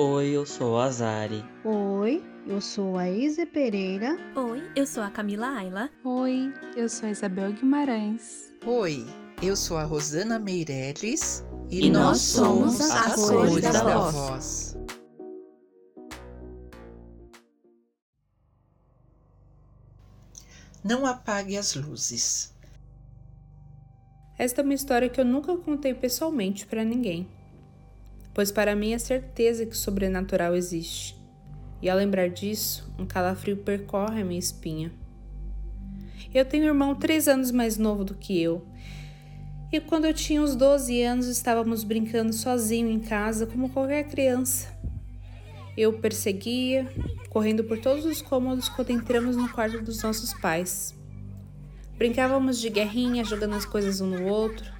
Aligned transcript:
Oi, 0.00 0.28
eu 0.28 0.46
sou 0.46 0.78
a 0.78 0.88
Zari. 0.92 1.44
Oi, 1.64 2.22
eu 2.46 2.60
sou 2.60 2.96
a 2.96 3.10
Isa 3.10 3.44
Pereira. 3.44 4.16
Oi, 4.36 4.62
eu 4.76 4.86
sou 4.86 5.02
a 5.02 5.10
Camila 5.10 5.48
Ayla. 5.48 5.90
Oi, 6.04 6.54
eu 6.76 6.88
sou 6.88 7.08
a 7.08 7.10
Isabel 7.10 7.52
Guimarães. 7.52 8.54
Oi, 8.64 9.04
eu 9.42 9.56
sou 9.56 9.76
a 9.76 9.82
Rosana 9.82 10.38
Meirelles. 10.38 11.44
E, 11.68 11.86
e 11.86 11.90
nós 11.90 12.18
somos 12.20 12.80
as 12.80 13.16
cores 13.16 13.60
da, 13.60 13.72
da 13.72 13.82
voz. 13.82 14.14
voz. 14.14 14.78
Não 20.84 21.04
apague 21.06 21.56
as 21.56 21.74
luzes. 21.74 22.54
Esta 24.38 24.60
é 24.60 24.64
uma 24.64 24.74
história 24.74 25.08
que 25.08 25.20
eu 25.20 25.24
nunca 25.24 25.56
contei 25.56 25.92
pessoalmente 25.92 26.68
para 26.68 26.84
ninguém, 26.84 27.28
pois 28.38 28.52
para 28.52 28.76
mim 28.76 28.92
é 28.92 28.98
certeza 29.00 29.66
que 29.66 29.72
o 29.72 29.76
sobrenatural 29.76 30.54
existe. 30.54 31.20
E 31.82 31.90
ao 31.90 31.98
lembrar 31.98 32.28
disso, 32.28 32.88
um 32.96 33.04
calafrio 33.04 33.56
percorre 33.56 34.22
a 34.22 34.24
minha 34.24 34.38
espinha. 34.38 34.92
Eu 36.32 36.44
tenho 36.44 36.62
um 36.62 36.68
irmão 36.68 36.94
três 36.94 37.26
anos 37.26 37.50
mais 37.50 37.76
novo 37.76 38.04
do 38.04 38.14
que 38.14 38.40
eu. 38.40 38.64
E 39.72 39.80
quando 39.80 40.04
eu 40.04 40.14
tinha 40.14 40.40
uns 40.40 40.54
12 40.54 41.02
anos, 41.02 41.26
estávamos 41.26 41.82
brincando 41.82 42.32
sozinho 42.32 42.88
em 42.88 43.00
casa, 43.00 43.44
como 43.44 43.70
qualquer 43.70 44.04
criança. 44.04 44.68
Eu 45.76 45.94
perseguia, 45.94 46.88
correndo 47.30 47.64
por 47.64 47.80
todos 47.80 48.04
os 48.04 48.22
cômodos 48.22 48.68
quando 48.68 48.90
entramos 48.90 49.36
no 49.36 49.48
quarto 49.48 49.82
dos 49.82 50.00
nossos 50.00 50.32
pais. 50.32 50.94
Brincávamos 51.96 52.60
de 52.60 52.70
guerrinha, 52.70 53.24
jogando 53.24 53.56
as 53.56 53.64
coisas 53.64 54.00
um 54.00 54.06
no 54.06 54.28
outro. 54.28 54.77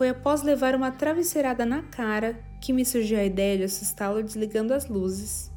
Foi 0.00 0.08
após 0.08 0.40
levar 0.40 0.74
uma 0.74 0.90
travesseirada 0.90 1.66
na 1.66 1.82
cara 1.82 2.42
que 2.58 2.72
me 2.72 2.86
surgiu 2.86 3.18
a 3.18 3.24
ideia 3.24 3.58
de 3.58 3.64
assustá-lo 3.64 4.22
desligando 4.22 4.72
as 4.72 4.88
luzes. 4.88 5.50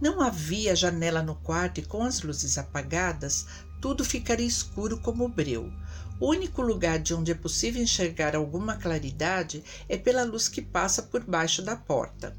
Não 0.00 0.22
havia 0.22 0.74
janela 0.74 1.22
no 1.22 1.34
quarto 1.34 1.80
e 1.80 1.84
com 1.84 2.02
as 2.02 2.22
luzes 2.22 2.56
apagadas, 2.56 3.44
tudo 3.82 4.02
ficaria 4.02 4.46
escuro 4.46 4.98
como 5.02 5.28
breu. 5.28 5.70
O 6.18 6.30
único 6.30 6.62
lugar 6.62 6.98
de 6.98 7.12
onde 7.12 7.32
é 7.32 7.34
possível 7.34 7.82
enxergar 7.82 8.34
alguma 8.34 8.74
claridade 8.78 9.62
é 9.86 9.98
pela 9.98 10.24
luz 10.24 10.48
que 10.48 10.62
passa 10.62 11.02
por 11.02 11.22
baixo 11.22 11.60
da 11.60 11.76
porta. 11.76 12.34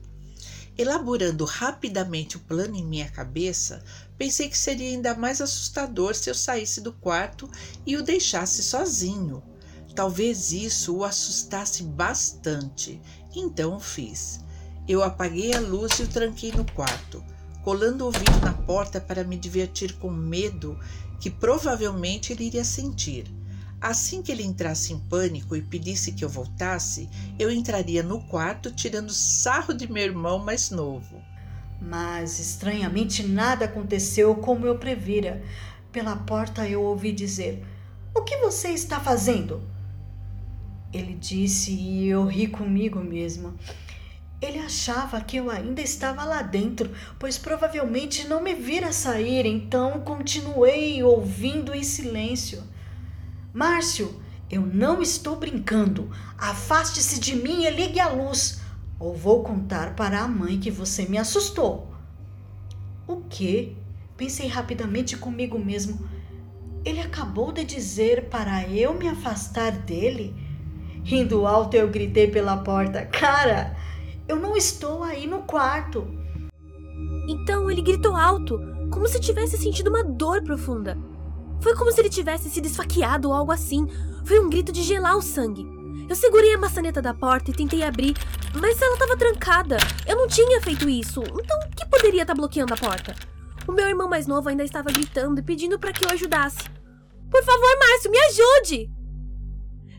Elaborando 0.75 1.45
rapidamente 1.45 2.37
o 2.37 2.39
plano 2.39 2.75
em 2.75 2.83
minha 2.83 3.11
cabeça, 3.11 3.83
pensei 4.17 4.49
que 4.49 4.57
seria 4.57 4.89
ainda 4.89 5.13
mais 5.13 5.39
assustador 5.41 6.15
se 6.15 6.27
eu 6.27 6.33
saísse 6.33 6.81
do 6.81 6.91
quarto 6.91 7.47
e 7.85 7.95
o 7.95 8.01
deixasse 8.01 8.63
sozinho. 8.63 9.43
Talvez 9.95 10.51
isso 10.51 10.97
o 10.97 11.05
assustasse 11.05 11.81
bastante, 11.81 13.01
então 13.33 13.77
o 13.77 13.79
fiz. 13.79 14.41
Eu 14.85 15.01
apaguei 15.01 15.53
a 15.53 15.61
luz 15.61 15.99
e 15.99 16.03
o 16.03 16.07
tranquei 16.07 16.51
no 16.51 16.65
quarto, 16.73 17.23
colando 17.63 18.03
o 18.03 18.07
ouvido 18.07 18.39
na 18.41 18.51
porta 18.51 18.99
para 18.99 19.23
me 19.23 19.37
divertir 19.37 19.93
com 19.93 20.11
medo 20.11 20.77
que 21.21 21.29
provavelmente 21.29 22.33
ele 22.33 22.43
iria 22.43 22.65
sentir. 22.65 23.25
Assim 23.79 24.21
que 24.21 24.33
ele 24.33 24.43
entrasse 24.43 24.91
em 24.91 24.99
pânico 24.99 25.55
e 25.55 25.61
pedisse 25.61 26.11
que 26.11 26.25
eu 26.25 26.29
voltasse, 26.29 27.09
eu 27.39 27.49
entraria 27.49 28.03
no 28.03 28.19
quarto 28.27 28.71
tirando 28.71 29.13
sarro 29.13 29.73
de 29.73 29.89
meu 29.89 30.03
irmão 30.03 30.39
mais 30.39 30.71
novo. 30.71 31.21
Mas 31.81 32.37
estranhamente 32.37 33.25
nada 33.25 33.63
aconteceu 33.63 34.35
como 34.35 34.65
eu 34.65 34.77
previra. 34.77 35.41
Pela 35.89 36.17
porta 36.17 36.67
eu 36.67 36.81
ouvi 36.83 37.13
dizer: 37.13 37.65
O 38.13 38.23
que 38.23 38.37
você 38.37 38.69
está 38.69 38.99
fazendo? 38.99 39.74
Ele 40.95 41.13
disse 41.13 41.71
e 41.71 42.07
eu 42.07 42.25
ri 42.25 42.47
comigo 42.47 43.01
mesma. 43.01 43.53
Ele 44.41 44.59
achava 44.59 45.19
que 45.19 45.35
eu 45.35 45.49
ainda 45.49 45.81
estava 45.81 46.23
lá 46.23 46.41
dentro, 46.41 46.89
pois 47.19 47.37
provavelmente 47.37 48.29
não 48.29 48.41
me 48.41 48.53
vira 48.53 48.93
sair, 48.93 49.45
então 49.45 49.99
continuei 49.99 51.03
ouvindo 51.03 51.75
em 51.75 51.83
silêncio. 51.83 52.63
Márcio, 53.53 54.21
eu 54.49 54.61
não 54.61 55.01
estou 55.01 55.35
brincando. 55.35 56.09
Afaste-se 56.37 57.19
de 57.19 57.35
mim 57.35 57.65
e 57.65 57.69
ligue 57.71 57.99
a 57.99 58.07
luz, 58.07 58.61
ou 58.97 59.13
vou 59.13 59.43
contar 59.43 59.97
para 59.97 60.21
a 60.21 60.27
mãe 60.29 60.61
que 60.61 60.71
você 60.71 61.05
me 61.05 61.17
assustou. 61.17 61.93
O 63.05 63.17
quê? 63.29 63.73
Pensei 64.15 64.47
rapidamente 64.47 65.17
comigo 65.17 65.59
mesmo. 65.59 66.09
Ele 66.85 67.01
acabou 67.01 67.51
de 67.51 67.65
dizer 67.65 68.29
para 68.29 68.65
eu 68.69 68.93
me 68.93 69.09
afastar 69.09 69.73
dele? 69.73 70.44
Rindo 71.05 71.45
alto, 71.45 71.77
eu 71.77 71.87
gritei 71.87 72.27
pela 72.27 72.57
porta: 72.57 73.05
Cara, 73.05 73.77
eu 74.27 74.37
não 74.37 74.57
estou 74.57 75.03
aí 75.03 75.27
no 75.27 75.43
quarto. 75.43 76.07
Então 77.29 77.69
ele 77.69 77.83
gritou 77.83 78.15
alto, 78.15 78.59
como 78.91 79.07
se 79.07 79.19
tivesse 79.19 79.55
sentido 79.55 79.91
uma 79.91 80.03
dor 80.03 80.41
profunda. 80.41 80.97
Foi 81.61 81.75
como 81.75 81.91
se 81.91 82.01
ele 82.01 82.09
tivesse 82.09 82.49
sido 82.49 82.65
esfaqueado 82.65 83.29
ou 83.29 83.35
algo 83.35 83.51
assim. 83.51 83.87
Foi 84.25 84.39
um 84.39 84.49
grito 84.49 84.71
de 84.71 84.81
gelar 84.81 85.15
o 85.15 85.21
sangue. 85.21 85.63
Eu 86.09 86.15
segurei 86.15 86.55
a 86.55 86.57
maçaneta 86.57 87.03
da 87.03 87.13
porta 87.13 87.51
e 87.51 87.53
tentei 87.53 87.83
abrir, 87.83 88.15
mas 88.59 88.81
ela 88.81 88.93
estava 88.93 89.15
trancada. 89.15 89.77
Eu 90.07 90.15
não 90.15 90.27
tinha 90.27 90.59
feito 90.59 90.89
isso, 90.89 91.21
então 91.21 91.59
o 91.59 91.75
que 91.75 91.87
poderia 91.87 92.23
estar 92.23 92.33
tá 92.33 92.39
bloqueando 92.39 92.73
a 92.73 92.77
porta? 92.77 93.15
O 93.67 93.71
meu 93.71 93.87
irmão 93.87 94.09
mais 94.09 94.25
novo 94.25 94.49
ainda 94.49 94.63
estava 94.63 94.91
gritando 94.91 95.39
e 95.39 95.43
pedindo 95.43 95.77
para 95.77 95.93
que 95.93 96.03
eu 96.03 96.09
ajudasse. 96.09 96.63
Por 97.29 97.43
favor, 97.43 97.79
Márcio, 97.79 98.09
me 98.09 98.17
ajude! 98.19 98.94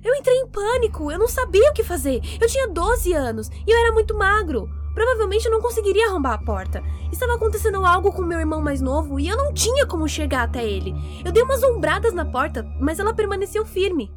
Eu 0.03 0.15
entrei 0.15 0.37
em 0.39 0.49
pânico, 0.49 1.11
eu 1.11 1.19
não 1.19 1.29
sabia 1.29 1.71
o 1.71 1.73
que 1.73 1.83
fazer. 1.83 2.21
Eu 2.41 2.49
tinha 2.49 2.69
12 2.69 3.12
anos 3.12 3.49
e 3.67 3.71
eu 3.71 3.79
era 3.79 3.93
muito 3.93 4.17
magro. 4.17 4.69
Provavelmente 4.95 5.45
eu 5.45 5.51
não 5.51 5.61
conseguiria 5.61 6.07
arrombar 6.07 6.34
a 6.34 6.45
porta. 6.45 6.83
Estava 7.12 7.34
acontecendo 7.34 7.84
algo 7.84 8.12
com 8.12 8.23
meu 8.23 8.41
irmão 8.41 8.62
mais 8.62 8.81
novo 8.81 9.21
e 9.21 9.29
eu 9.29 9.37
não 9.37 9.53
tinha 9.53 9.87
como 9.87 10.09
chegar 10.09 10.45
até 10.45 10.65
ele. 10.65 10.95
Eu 11.25 11.33
dei 11.33 11.43
umas 11.43 11.62
ombradas 11.62 12.15
na 12.15 12.25
porta, 12.25 12.62
mas 12.81 12.99
ela 12.99 13.15
permaneceu 13.15 13.67
firme. 13.67 14.11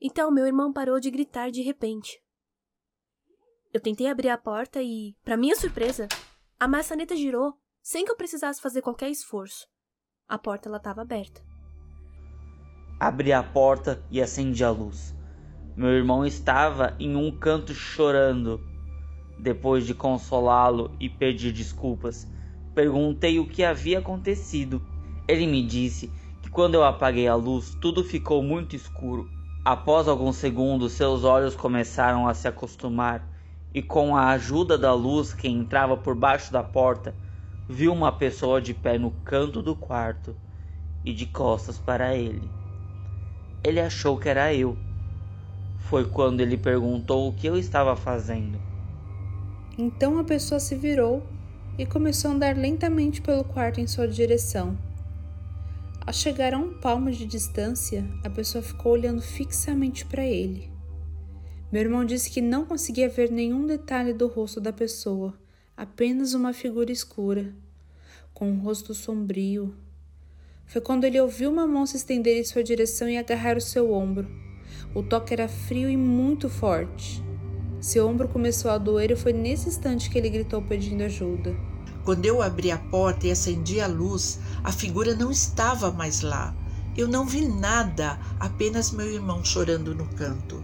Então 0.00 0.30
meu 0.30 0.46
irmão 0.46 0.72
parou 0.72 1.00
de 1.00 1.10
gritar 1.10 1.50
de 1.50 1.62
repente. 1.62 2.20
Eu 3.72 3.80
tentei 3.80 4.06
abrir 4.08 4.28
a 4.28 4.36
porta 4.36 4.82
e, 4.82 5.16
para 5.24 5.36
minha 5.36 5.56
surpresa, 5.56 6.06
a 6.60 6.68
maçaneta 6.68 7.16
girou 7.16 7.54
sem 7.80 8.04
que 8.04 8.10
eu 8.10 8.16
precisasse 8.16 8.60
fazer 8.60 8.82
qualquer 8.82 9.10
esforço. 9.10 9.66
A 10.28 10.38
porta 10.38 10.74
estava 10.76 11.02
aberta. 11.02 11.42
Abri 13.04 13.32
a 13.32 13.42
porta 13.42 14.00
e 14.12 14.22
acendi 14.22 14.62
a 14.62 14.70
luz. 14.70 15.12
Meu 15.76 15.88
irmão 15.88 16.24
estava 16.24 16.94
em 17.00 17.16
um 17.16 17.36
canto 17.36 17.74
chorando 17.74 18.60
depois 19.40 19.84
de 19.84 19.92
consolá-lo 19.92 20.96
e 21.00 21.08
pedir 21.08 21.50
desculpas, 21.50 22.28
perguntei 22.76 23.40
o 23.40 23.48
que 23.48 23.64
havia 23.64 23.98
acontecido. 23.98 24.80
Ele 25.26 25.48
me 25.48 25.66
disse 25.66 26.12
que 26.40 26.48
quando 26.48 26.76
eu 26.76 26.84
apaguei 26.84 27.26
a 27.26 27.34
luz, 27.34 27.76
tudo 27.80 28.04
ficou 28.04 28.40
muito 28.40 28.76
escuro. 28.76 29.28
Após 29.64 30.06
alguns 30.06 30.36
segundos, 30.36 30.92
seus 30.92 31.24
olhos 31.24 31.56
começaram 31.56 32.28
a 32.28 32.34
se 32.34 32.46
acostumar 32.46 33.28
e, 33.74 33.82
com 33.82 34.14
a 34.14 34.28
ajuda 34.28 34.78
da 34.78 34.94
luz 34.94 35.34
que 35.34 35.48
entrava 35.48 35.96
por 35.96 36.14
baixo 36.14 36.52
da 36.52 36.62
porta, 36.62 37.16
viu 37.68 37.92
uma 37.92 38.12
pessoa 38.12 38.62
de 38.62 38.72
pé 38.72 38.96
no 38.96 39.10
canto 39.10 39.60
do 39.60 39.74
quarto 39.74 40.36
e 41.04 41.12
de 41.12 41.26
costas 41.26 41.80
para 41.80 42.14
ele. 42.14 42.61
Ele 43.64 43.80
achou 43.80 44.18
que 44.18 44.28
era 44.28 44.54
eu. 44.54 44.76
Foi 45.88 46.04
quando 46.08 46.40
ele 46.40 46.56
perguntou 46.56 47.28
o 47.28 47.32
que 47.32 47.46
eu 47.46 47.56
estava 47.56 47.94
fazendo. 47.94 48.58
Então 49.78 50.18
a 50.18 50.24
pessoa 50.24 50.58
se 50.58 50.74
virou 50.74 51.22
e 51.78 51.86
começou 51.86 52.30
a 52.30 52.34
andar 52.34 52.56
lentamente 52.56 53.22
pelo 53.22 53.44
quarto 53.44 53.80
em 53.80 53.86
sua 53.86 54.06
direção. 54.06 54.76
Ao 56.04 56.12
chegar 56.12 56.52
a 56.52 56.58
um 56.58 56.74
palmo 56.74 57.10
de 57.10 57.24
distância, 57.24 58.04
a 58.24 58.28
pessoa 58.28 58.60
ficou 58.62 58.92
olhando 58.92 59.22
fixamente 59.22 60.04
para 60.04 60.26
ele. 60.26 60.70
Meu 61.70 61.80
irmão 61.80 62.04
disse 62.04 62.30
que 62.30 62.40
não 62.40 62.66
conseguia 62.66 63.08
ver 63.08 63.30
nenhum 63.30 63.64
detalhe 63.66 64.12
do 64.12 64.26
rosto 64.26 64.60
da 64.60 64.72
pessoa, 64.72 65.32
apenas 65.76 66.34
uma 66.34 66.52
figura 66.52 66.92
escura, 66.92 67.54
com 68.34 68.50
um 68.50 68.58
rosto 68.58 68.92
sombrio. 68.92 69.74
Foi 70.66 70.80
quando 70.80 71.04
ele 71.04 71.20
ouviu 71.20 71.50
uma 71.50 71.66
mão 71.66 71.86
se 71.86 71.96
estender 71.96 72.38
em 72.38 72.44
sua 72.44 72.62
direção 72.62 73.08
e 73.08 73.18
agarrar 73.18 73.56
o 73.56 73.60
seu 73.60 73.92
ombro. 73.92 74.28
O 74.94 75.02
toque 75.02 75.32
era 75.32 75.48
frio 75.48 75.88
e 75.88 75.96
muito 75.96 76.48
forte. 76.48 77.22
Seu 77.80 78.06
ombro 78.08 78.28
começou 78.28 78.70
a 78.70 78.78
doer 78.78 79.10
e 79.10 79.16
foi 79.16 79.32
nesse 79.32 79.68
instante 79.68 80.08
que 80.08 80.16
ele 80.16 80.30
gritou 80.30 80.62
pedindo 80.62 81.02
ajuda. 81.02 81.54
Quando 82.04 82.26
eu 82.26 82.42
abri 82.42 82.70
a 82.70 82.78
porta 82.78 83.26
e 83.26 83.30
acendi 83.30 83.80
a 83.80 83.86
luz, 83.86 84.40
a 84.64 84.72
figura 84.72 85.14
não 85.14 85.30
estava 85.30 85.90
mais 85.90 86.20
lá. 86.20 86.54
Eu 86.96 87.08
não 87.08 87.26
vi 87.26 87.46
nada, 87.46 88.18
apenas 88.38 88.90
meu 88.90 89.10
irmão 89.10 89.44
chorando 89.44 89.94
no 89.94 90.06
canto. 90.14 90.62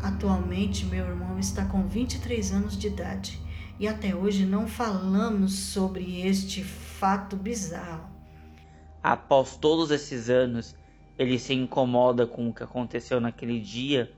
Atualmente, 0.00 0.84
meu 0.86 1.06
irmão 1.06 1.38
está 1.38 1.64
com 1.64 1.86
23 1.86 2.52
anos 2.52 2.76
de 2.76 2.88
idade 2.88 3.40
e 3.78 3.86
até 3.86 4.14
hoje 4.14 4.44
não 4.44 4.66
falamos 4.66 5.54
sobre 5.54 6.20
este 6.26 6.62
fato 6.64 7.36
bizarro. 7.36 8.11
Após 9.02 9.56
todos 9.56 9.90
esses 9.90 10.30
anos, 10.30 10.76
ele 11.18 11.38
se 11.38 11.52
incomoda 11.52 12.26
com 12.26 12.48
o 12.48 12.54
que 12.54 12.62
aconteceu 12.62 13.20
naquele 13.20 13.60
dia 13.60 14.14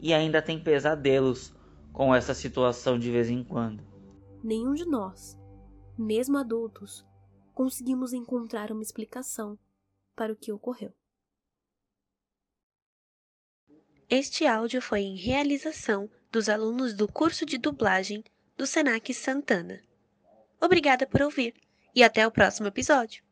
e 0.00 0.14
ainda 0.14 0.40
tem 0.40 0.58
pesadelos 0.58 1.54
com 1.92 2.14
essa 2.14 2.34
situação 2.34 2.98
de 2.98 3.10
vez 3.10 3.28
em 3.28 3.44
quando. 3.44 3.84
Nenhum 4.42 4.74
de 4.74 4.86
nós, 4.86 5.38
mesmo 5.96 6.38
adultos, 6.38 7.04
conseguimos 7.54 8.12
encontrar 8.12 8.72
uma 8.72 8.82
explicação 8.82 9.58
para 10.16 10.32
o 10.32 10.36
que 10.36 10.50
ocorreu. 10.50 10.92
Este 14.08 14.46
áudio 14.46 14.82
foi 14.82 15.00
em 15.00 15.16
realização 15.16 16.08
dos 16.30 16.48
alunos 16.48 16.94
do 16.94 17.06
curso 17.06 17.46
de 17.46 17.58
dublagem 17.58 18.24
do 18.56 18.66
Senac 18.66 19.12
Santana. 19.12 19.80
Obrigada 20.60 21.06
por 21.06 21.22
ouvir 21.22 21.54
e 21.94 22.02
até 22.02 22.26
o 22.26 22.30
próximo 22.30 22.68
episódio. 22.68 23.22